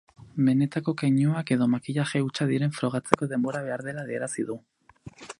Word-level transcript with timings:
Benetako 0.45 0.93
keinuak 1.01 1.51
edo 1.55 1.67
makillaje 1.73 2.21
hutsa 2.27 2.47
diren 2.51 2.73
frogatzeko 2.77 3.27
denbora 3.35 3.61
behar 3.67 3.83
dela 3.89 4.07
adierazi 4.07 4.47
du. 4.49 4.57